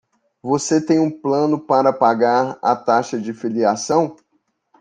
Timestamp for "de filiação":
3.21-4.15